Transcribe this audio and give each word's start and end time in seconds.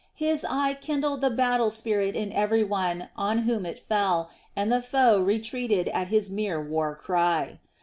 His 0.15 0.43
eye 0.49 0.73
kindled 0.73 1.21
the 1.21 1.29
battle 1.29 1.69
spirit 1.69 2.15
in 2.15 2.31
every 2.31 2.63
one 2.63 3.09
on 3.15 3.43
whom 3.43 3.67
it 3.67 3.77
fell, 3.77 4.31
and 4.55 4.71
the 4.71 4.81
foe 4.81 5.19
retreated 5.21 5.89
at 5.89 6.07
his 6.07 6.27
mere 6.27 6.59
war 6.59 6.95
cry. 6.95 7.59